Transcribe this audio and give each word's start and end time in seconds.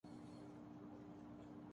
وہ 0.03 0.09
بندر 0.09 0.87
ہے 0.87 1.67